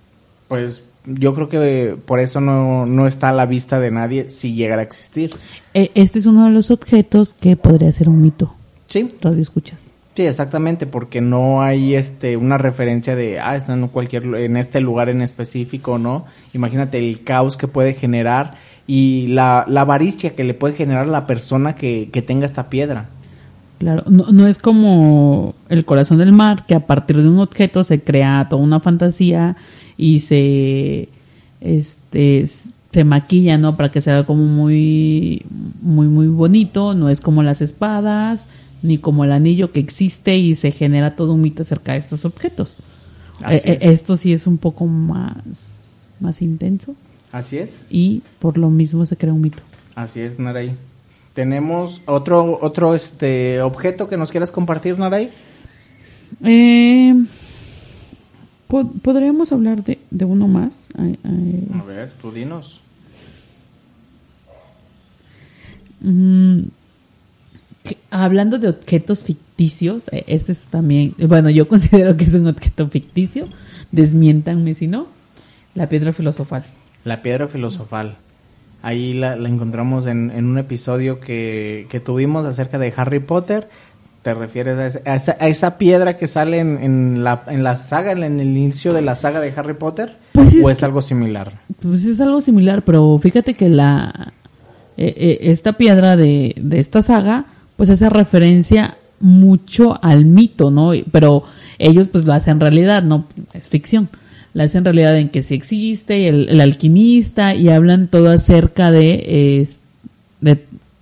[0.49, 4.55] Pues yo creo que por eso no, no está a la vista de nadie si
[4.55, 5.31] llegara a existir.
[5.75, 8.55] Eh, Este es uno de los objetos que podría ser un mito.
[8.87, 9.79] Sí, Radio escuchas.
[10.15, 14.81] sí, exactamente, porque no hay este una referencia de ah está en cualquier en este
[14.81, 16.27] lugar en específico, ¿no?
[16.53, 18.55] Imagínate el caos que puede generar
[18.87, 22.69] y la, la avaricia que le puede generar a la persona que, que tenga esta
[22.69, 23.07] piedra.
[23.79, 27.83] Claro, no, no es como el corazón del mar, que a partir de un objeto
[27.85, 29.57] se crea toda una fantasía
[29.97, 31.09] y se,
[31.61, 32.47] este,
[32.93, 33.77] se maquilla, ¿no?
[33.77, 35.45] Para que sea como muy,
[35.83, 36.95] muy, muy bonito.
[36.95, 38.47] No es como las espadas,
[38.83, 42.25] ni como el anillo que existe y se genera todo un mito acerca de estos
[42.25, 42.77] objetos.
[43.51, 44.01] Eh, eh, es.
[44.01, 45.35] esto sí es un poco más,
[46.21, 46.95] más intenso
[47.35, 47.83] Así es.
[47.91, 49.59] y por lo mismo se crea un mito.
[49.97, 50.77] Así es, Naray.
[51.35, 55.31] Tenemos otro otro este objeto que nos quieras compartir, Naray.
[56.45, 57.13] Eh,
[58.69, 60.75] po- Podríamos hablar de, de uno más.
[60.97, 62.81] Ay, ay, A ver, tú dinos.
[66.01, 66.61] mm,
[67.83, 72.47] que- hablando de objetos ficticios, eh, este es también, bueno, yo considero que es un
[72.47, 73.49] objeto ficticio,
[73.93, 75.07] desmiéntanme si no,
[75.75, 76.65] la piedra filosofal.
[77.05, 78.17] La piedra filosofal.
[78.83, 83.69] Ahí la, la encontramos en, en un episodio que, que tuvimos acerca de Harry Potter.
[84.23, 87.63] ¿Te refieres a esa, a esa, a esa piedra que sale en, en la, en
[87.63, 90.17] la saga, en el inicio de la saga de Harry Potter?
[90.33, 91.61] Pues es ¿O es que- algo similar?
[91.81, 94.33] Pues es algo similar, pero fíjate que la
[94.97, 100.93] eh, eh, esta piedra de, de esta saga, pues hace referencia mucho al mito, ¿no?
[101.13, 101.45] Pero
[101.79, 104.09] ellos pues lo hacen realidad, no es ficción.
[104.55, 109.61] La hacen realidad en que sí existe el, el alquimista y hablan todo acerca de,
[109.61, 109.79] es-
[110.41, 110.59] de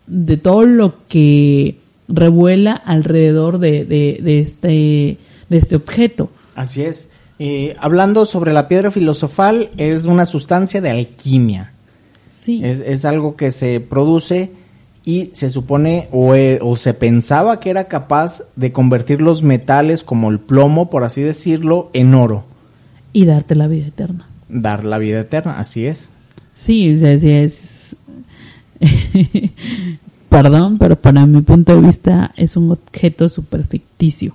[0.09, 1.77] de todo lo que
[2.09, 6.31] revuela alrededor de, de, de este de este objeto.
[6.55, 7.11] Así es.
[7.39, 11.73] Eh, hablando sobre la piedra filosofal, es una sustancia de alquimia.
[12.31, 12.61] Sí.
[12.63, 14.51] Es, es algo que se produce
[15.05, 20.03] y se supone o, eh, o se pensaba que era capaz de convertir los metales
[20.05, 22.45] como el plomo, por así decirlo, en oro.
[23.13, 24.27] Y darte la vida eterna.
[24.49, 26.09] Dar la vida eterna, así es.
[26.55, 27.97] Sí, o sea, sí es.
[30.29, 34.35] Perdón, pero para mi punto de vista es un objeto súper ficticio.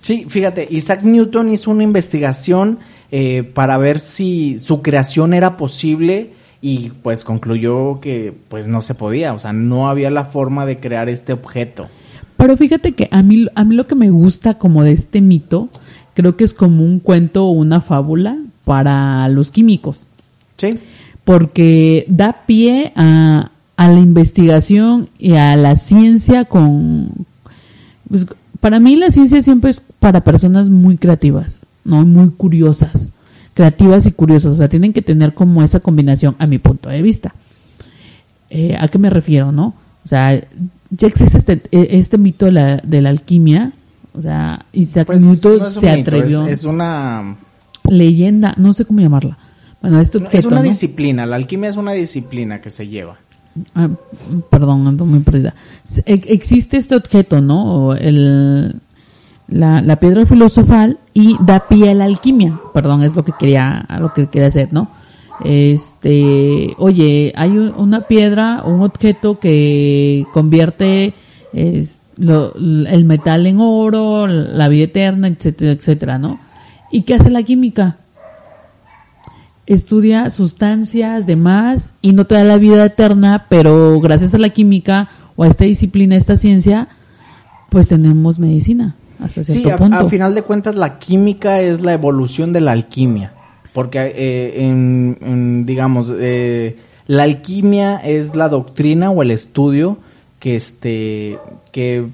[0.00, 2.78] Sí, fíjate, Isaac Newton hizo una investigación
[3.12, 8.94] eh, para ver si su creación era posible y pues concluyó que pues no se
[8.94, 11.88] podía, o sea, no había la forma de crear este objeto.
[12.36, 15.68] Pero fíjate que a mí, a mí lo que me gusta como de este mito,
[16.20, 20.06] creo que es como un cuento o una fábula para los químicos.
[20.56, 20.78] Sí,
[21.24, 27.10] porque da pie a, a la investigación y a la ciencia con...
[28.08, 28.26] pues,
[28.60, 32.04] para mí la ciencia siempre es para personas muy creativas, ¿no?
[32.04, 33.08] Muy curiosas,
[33.54, 37.00] creativas y curiosas, o sea, tienen que tener como esa combinación a mi punto de
[37.00, 37.34] vista.
[38.50, 39.74] Eh, ¿A qué me refiero, no?
[40.04, 40.38] O sea,
[40.90, 43.72] ya existe este, eh, este mito de la, de la alquimia,
[44.14, 47.36] o sea, Isaac pues Newton no es un se mito, atrevió, es, es una
[47.84, 49.38] leyenda, no sé cómo llamarla.
[49.80, 50.62] Bueno, este es objeto, una ¿no?
[50.64, 53.16] disciplina, la alquimia es una disciplina que se lleva.
[53.74, 53.88] Ah,
[54.50, 55.54] perdón, ando muy perdida.
[56.06, 57.94] E- Existe este objeto, ¿no?
[57.94, 58.76] El,
[59.48, 62.60] la, la piedra filosofal y da pie a la alquimia.
[62.74, 64.90] Perdón, es lo que quería, a lo que quería hacer, ¿no?
[65.42, 71.14] Este, oye, hay un- una piedra, un objeto que convierte
[71.52, 76.38] es, lo- el metal en oro, la vida eterna, etcétera, etcétera, ¿no?
[76.92, 77.96] ¿Y qué hace la química?
[79.66, 85.08] estudia sustancias, demás, y no te da la vida eterna, pero gracias a la química
[85.36, 86.88] o a esta disciplina, a esta ciencia,
[87.68, 89.96] pues tenemos medicina hasta cierto Sí, a, punto.
[89.96, 93.32] a final de cuentas la química es la evolución de la alquimia,
[93.72, 99.98] porque eh, en, en, digamos eh, la alquimia es la doctrina o el estudio
[100.40, 101.38] que este
[101.70, 102.06] que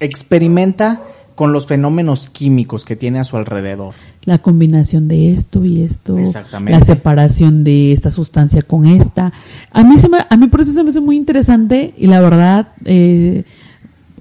[0.00, 1.02] experimenta
[1.34, 3.94] con los fenómenos químicos que tiene a su alrededor.
[4.24, 6.78] La combinación de esto y esto, Exactamente.
[6.78, 9.32] la separación de esta sustancia con esta.
[9.70, 12.20] A mí, se me, a mí por eso se me hace muy interesante y la
[12.20, 13.44] verdad eh,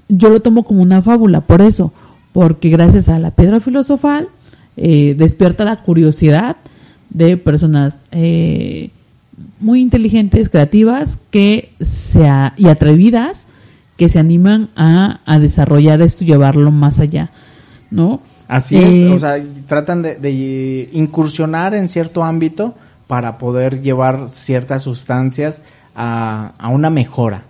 [0.07, 1.91] yo lo tomo como una fábula, por eso,
[2.33, 4.29] porque gracias a la piedra filosofal
[4.75, 6.57] eh, despierta la curiosidad
[7.09, 8.91] de personas eh,
[9.59, 13.43] muy inteligentes, creativas que sea, y atrevidas
[13.97, 17.31] que se animan a, a desarrollar esto y llevarlo más allá,
[17.91, 18.21] ¿no?
[18.47, 22.75] Así Eh, es, o sea, tratan de, de incursionar en cierto ámbito
[23.07, 25.63] para poder llevar ciertas sustancias
[25.95, 27.43] a, a una mejora.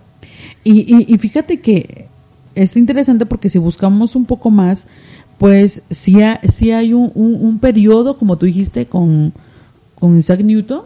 [0.64, 2.06] Y, y, y fíjate que
[2.54, 4.84] es interesante porque si buscamos un poco más,
[5.38, 9.32] pues sí, ha- sí hay un, un, un periodo, como tú dijiste, con,
[9.98, 10.82] con Isaac Newton,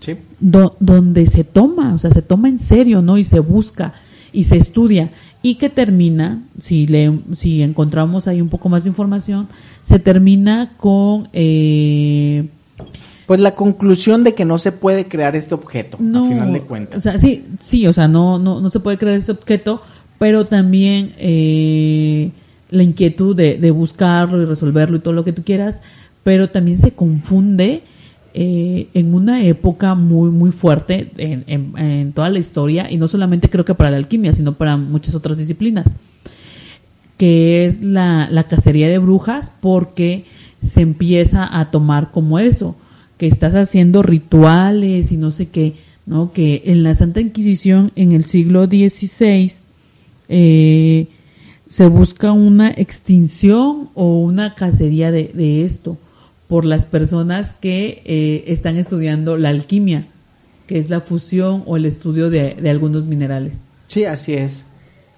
[0.00, 0.16] Sí.
[0.40, 3.18] do- donde se toma, o sea, se toma en serio, ¿no?
[3.18, 3.92] Y se busca
[4.32, 5.10] y se estudia
[5.42, 9.48] y que termina, si le, si encontramos ahí un poco más de información,
[9.84, 12.46] se termina con eh,
[13.26, 16.60] Pues la conclusión de que no se puede crear este objeto, no, a final de
[16.60, 16.98] cuentas.
[16.98, 19.80] O sea, sí, sí, o sea, no, no, no se puede crear este objeto,
[20.18, 22.30] pero también eh,
[22.70, 25.80] la inquietud de, de buscarlo y resolverlo y todo lo que tú quieras,
[26.22, 27.82] pero también se confunde
[28.34, 31.44] eh, en una época muy, muy fuerte en,
[31.76, 35.14] en- toda la historia, y no solamente creo que para la alquimia, sino para muchas
[35.14, 35.86] otras disciplinas,
[37.16, 40.24] que es la, la cacería de brujas, porque
[40.64, 42.76] se empieza a tomar como eso,
[43.18, 45.74] que estás haciendo rituales y no sé qué,
[46.06, 46.32] ¿no?
[46.32, 49.52] Que en la Santa Inquisición en el siglo XVI
[50.28, 51.08] eh,
[51.68, 55.98] se busca una extinción o una cacería de esto
[56.50, 60.08] por las personas que eh, están estudiando la alquimia,
[60.66, 63.54] que es la fusión o el estudio de, de algunos minerales.
[63.86, 64.66] Sí, así es.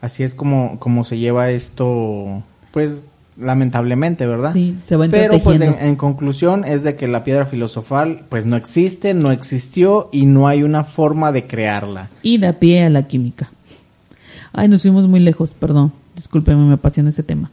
[0.03, 3.07] Así es como, como se lleva esto, pues
[3.39, 4.53] lamentablemente, ¿verdad?
[4.53, 8.45] Sí, se va Pero pues en, en conclusión es de que la piedra filosofal pues
[8.45, 12.11] no existe, no existió y no hay una forma de crearla.
[12.23, 13.51] y da pie a la química.
[14.53, 15.93] Ay, nos fuimos muy lejos, perdón.
[16.15, 17.51] Discúlpeme, me apasiona este tema.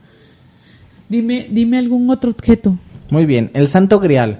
[1.07, 2.75] Dime, dime algún otro objeto.
[3.10, 4.39] Muy bien, el Santo Grial.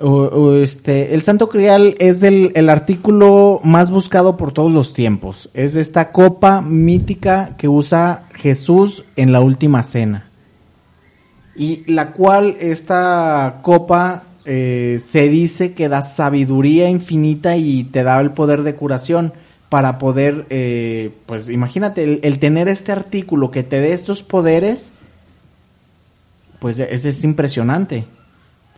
[0.00, 5.48] O- este, el Santo Grial es el, el artículo más buscado por todos los tiempos.
[5.54, 10.28] Es esta copa mítica que usa Jesús en la última cena.
[11.54, 18.20] Y la cual esta copa eh, se dice que da sabiduría infinita y te da
[18.20, 19.32] el poder de curación
[19.70, 24.92] para poder, eh, pues imagínate, el tener este artículo que te dé estos poderes,
[26.58, 28.04] pues es, es impresionante.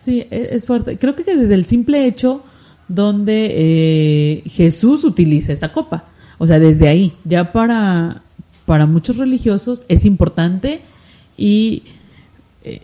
[0.03, 0.97] Sí, e- es fuerte.
[0.97, 2.43] Creo que desde el simple hecho
[2.87, 6.05] donde eh, Jesús utiliza esta copa.
[6.37, 8.21] O sea, desde ahí, ya para,
[8.65, 10.81] para muchos religiosos es importante
[11.37, 11.83] y
[12.63, 12.81] eh,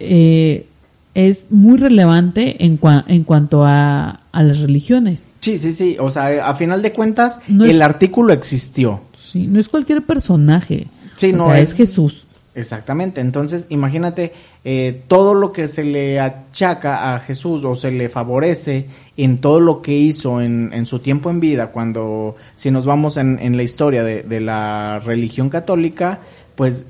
[0.00, 0.66] eh,
[1.14, 5.24] es muy relevante en, cua- en cuanto a, a las religiones.
[5.40, 5.96] Sí, sí, sí.
[6.00, 9.00] O sea, a final de cuentas, No es- el artículo existió.
[9.32, 10.86] Sí, no es cualquier personaje.
[11.16, 12.24] Sí, O no sea, es- es Jesús.
[12.58, 13.20] Exactamente.
[13.20, 14.32] Entonces, imagínate
[14.64, 19.60] eh, todo lo que se le achaca a Jesús o se le favorece en todo
[19.60, 23.56] lo que hizo en, en su tiempo en vida, cuando, si nos vamos en, en
[23.56, 26.18] la historia de, de la religión católica,
[26.56, 26.86] pues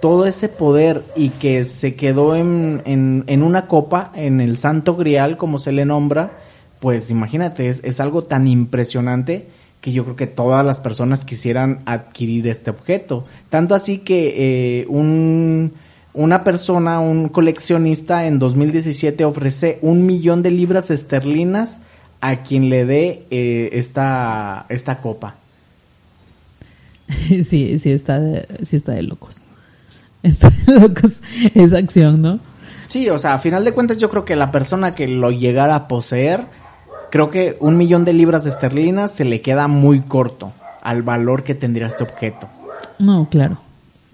[0.00, 4.96] todo ese poder y que se quedó en, en, en una copa, en el Santo
[4.96, 6.32] Grial, como se le nombra,
[6.80, 9.46] pues imagínate, es, es algo tan impresionante
[9.82, 13.26] que yo creo que todas las personas quisieran adquirir este objeto.
[13.50, 15.72] Tanto así que eh, un,
[16.14, 21.80] una persona, un coleccionista en 2017 ofrece un millón de libras esterlinas
[22.20, 25.34] a quien le dé eh, esta, esta copa.
[27.28, 29.40] sí, sí está de, sí está de locos.
[30.22, 31.10] Está de locos
[31.54, 32.38] esa acción, ¿no?
[32.86, 35.74] Sí, o sea, a final de cuentas yo creo que la persona que lo llegara
[35.74, 36.44] a poseer,
[37.12, 40.50] creo que un millón de libras esterlinas se le queda muy corto
[40.82, 42.48] al valor que tendría este objeto.
[42.98, 43.58] No, claro.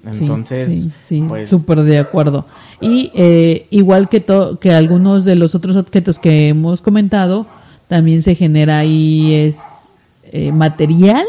[0.05, 2.45] Entonces, sí, sí, pues, súper de acuerdo.
[2.81, 7.47] Y eh, igual que, to- que algunos de los otros objetos que hemos comentado,
[7.87, 9.57] también se genera ahí es,
[10.33, 11.25] eh, material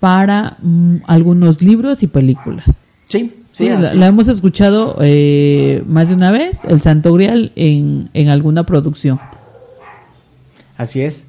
[0.00, 2.64] para mm, algunos libros y películas.
[3.08, 7.52] sí, sí, Sí, la, la hemos escuchado eh, más de una vez, el Santo Grial,
[7.56, 9.18] en, en alguna producción.
[10.76, 11.26] Así es.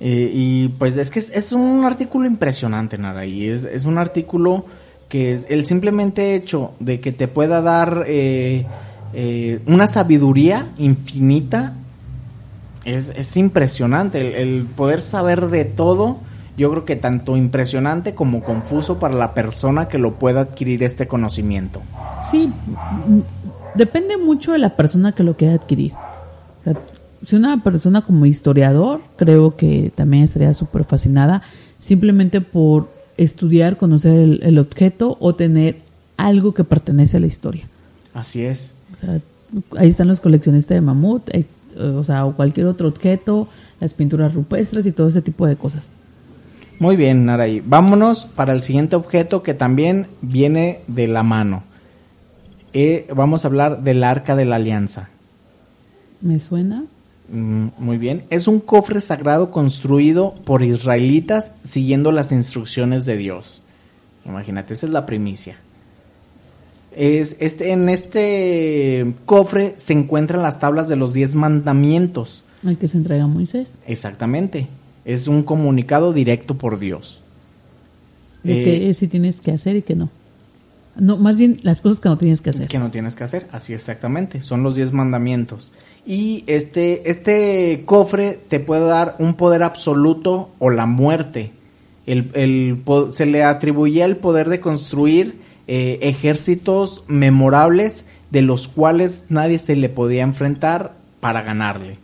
[0.00, 3.98] Eh, y pues es que es, es un artículo impresionante, Nara, y es, es un
[3.98, 4.64] artículo
[5.10, 8.64] que es el simplemente hecho de que te pueda dar eh,
[9.12, 11.74] eh, una sabiduría infinita
[12.84, 14.20] es, es impresionante.
[14.20, 16.18] El, el poder saber de todo,
[16.56, 21.08] yo creo que tanto impresionante como confuso para la persona que lo pueda adquirir este
[21.08, 21.82] conocimiento.
[22.30, 22.50] Sí,
[23.74, 25.92] depende mucho de la persona que lo quiera adquirir.
[25.92, 26.74] O sea,
[27.24, 31.42] si una persona como historiador, creo que también estaría súper fascinada
[31.78, 35.76] simplemente por estudiar, conocer el, el objeto o tener
[36.16, 37.66] algo que pertenece a la historia.
[38.14, 38.74] Así es.
[38.94, 39.20] O sea,
[39.76, 41.46] ahí están los coleccionistas de mamut, eh,
[41.76, 43.48] o sea, o cualquier otro objeto,
[43.80, 45.84] las pinturas rupestres y todo ese tipo de cosas.
[46.78, 47.62] Muy bien, Naraí.
[47.64, 51.62] Vámonos para el siguiente objeto que también viene de la mano.
[52.72, 55.10] Eh, vamos a hablar del Arca de la Alianza.
[56.20, 56.84] ¿Me suena?
[57.30, 58.24] Mm, muy bien.
[58.30, 63.62] Es un cofre sagrado construido por israelitas siguiendo las instrucciones de Dios.
[64.26, 65.56] Imagínate, esa es la primicia.
[66.96, 72.42] Es, este, en este cofre se encuentran las tablas de los diez mandamientos.
[72.64, 73.68] El que se entrega Moisés.
[73.86, 74.66] Exactamente.
[75.04, 77.20] Es un comunicado directo por Dios.
[78.42, 80.10] De Eh, que sí tienes que hacer y que no.
[80.96, 82.66] No, más bien las cosas que no tienes que hacer.
[82.66, 84.40] Que no tienes que hacer, así exactamente.
[84.40, 85.70] Son los diez mandamientos.
[86.06, 91.52] Y este, este cofre te puede dar un poder absoluto o la muerte.
[92.06, 92.82] El, el
[93.12, 95.40] se le atribuía el poder de construir
[95.72, 101.98] eh, ejércitos memorables de los cuales nadie se le podía enfrentar para ganarle.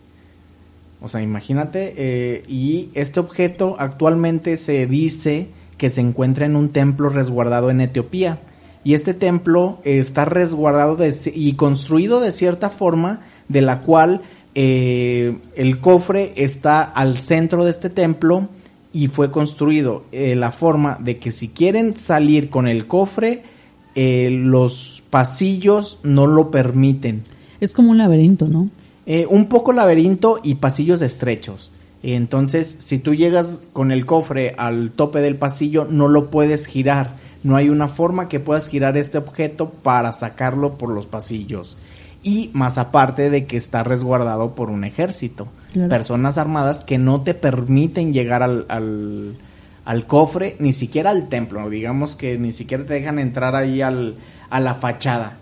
[1.01, 6.69] O sea, imagínate, eh, y este objeto actualmente se dice que se encuentra en un
[6.69, 8.39] templo resguardado en Etiopía.
[8.83, 14.21] Y este templo está resguardado de y construido de cierta forma de la cual
[14.55, 18.47] eh, el cofre está al centro de este templo
[18.91, 23.43] y fue construido eh, la forma de que si quieren salir con el cofre,
[23.93, 27.23] eh, los pasillos no lo permiten.
[27.59, 28.69] Es como un laberinto, ¿no?
[29.29, 31.71] Un poco laberinto y pasillos estrechos.
[32.03, 37.15] Entonces, si tú llegas con el cofre al tope del pasillo, no lo puedes girar.
[37.43, 41.77] No hay una forma que puedas girar este objeto para sacarlo por los pasillos.
[42.27, 45.47] Y más aparte de que está resguardado por un ejército.
[45.71, 45.89] Claro.
[45.89, 49.35] Personas armadas que no te permiten llegar al, al,
[49.85, 51.69] al cofre, ni siquiera al templo.
[51.69, 54.15] Digamos que ni siquiera te dejan entrar ahí al,
[54.49, 55.37] a la fachada.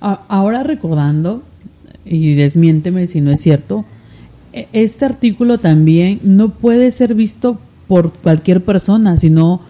[0.00, 1.42] Ahora recordando,
[2.04, 3.84] y desmiénteme si no es cierto,
[4.52, 7.58] e- este artículo también no puede ser visto
[7.88, 9.60] por cualquier persona, sino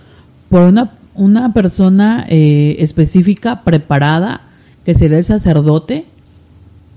[0.49, 4.43] por una, una persona eh, específica, preparada,
[4.85, 6.07] que será el sacerdote,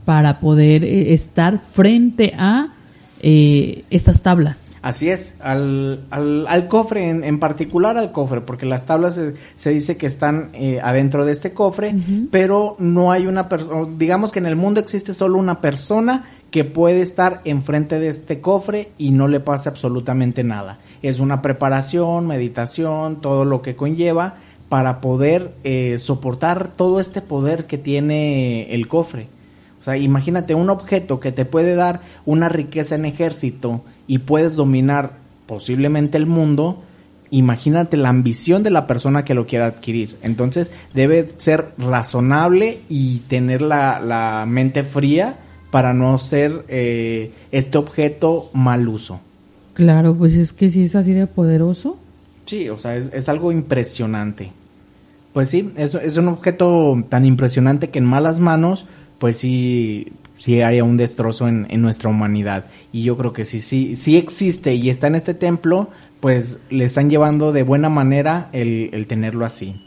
[0.06, 2.74] para poder eh, estar frente a
[3.22, 4.58] eh, estas tablas.
[4.82, 9.34] Así es, al, al, al cofre, en, en particular al cofre, porque las tablas se,
[9.56, 11.96] se dice que están eh, adentro de este cofre,
[12.30, 16.66] pero no hay una persona, digamos que en el mundo existe solo una persona que
[16.66, 20.78] puede estar enfrente de este cofre y no le pasa absolutamente nada.
[21.02, 24.36] Es una preparación, meditación, todo lo que conlleva
[24.70, 29.30] para poder eh, soportar todo este poder que tiene el cofre.
[29.86, 34.56] O sea, imagínate un objeto que te puede dar una riqueza en ejército y puedes
[34.56, 35.12] dominar
[35.46, 36.82] posiblemente el mundo.
[37.30, 40.18] Imagínate la ambición de la persona que lo quiera adquirir.
[40.24, 45.38] Entonces debe ser razonable y tener la, la mente fría
[45.70, 49.20] para no ser eh, este objeto mal uso.
[49.76, 52.00] Claro, pues es que si es así de poderoso,
[52.46, 54.52] Sí, o sea, es, es algo impresionante.
[55.34, 58.86] Pues sí, es, es un objeto tan impresionante que en malas manos,
[59.20, 62.66] pues sí, sí haya un destrozo en, en nuestra humanidad.
[62.92, 65.90] Y yo creo que sí, sí, sí existe y está en este templo,
[66.20, 69.82] pues le están llevando de buena manera el, el tenerlo así.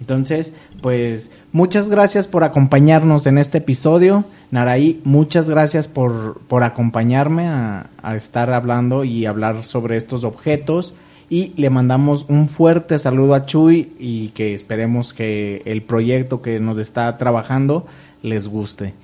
[0.00, 4.24] Entonces, pues muchas gracias por acompañarnos en este episodio.
[4.50, 10.92] Naraí, muchas gracias por, por acompañarme a, a estar hablando y hablar sobre estos objetos.
[11.30, 16.58] Y le mandamos un fuerte saludo a Chuy y que esperemos que el proyecto que
[16.58, 17.86] nos está trabajando
[18.22, 18.94] les guste.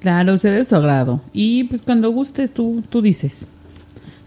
[0.00, 1.20] Claro, se de su agrado.
[1.32, 3.46] Y pues cuando gustes, tú, tú dices.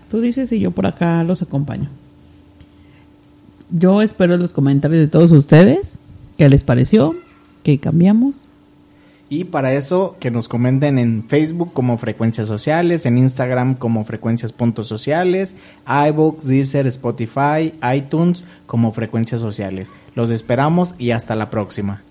[0.09, 1.89] Tú dices y yo por acá los acompaño.
[3.69, 5.93] Yo espero los comentarios de todos ustedes.
[6.38, 7.15] ¿Qué les pareció?
[7.63, 8.47] ¿Qué cambiamos?
[9.29, 15.57] Y para eso que nos comenten en Facebook como Frecuencias Sociales, en Instagram como Frecuencias.sociales,
[15.85, 19.91] iVoox, Deezer, Spotify, iTunes como Frecuencias Sociales.
[20.15, 22.03] Los esperamos y hasta la próxima.